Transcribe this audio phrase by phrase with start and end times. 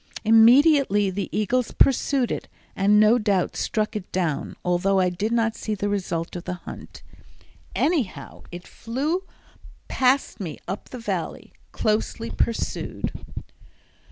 [0.23, 5.55] Immediately the eagles pursued it and no doubt struck it down, although I did not
[5.55, 7.03] see the result of the hunt.
[7.75, 9.25] Anyhow, it flew
[9.87, 13.11] past me up the Valley, closely pursued.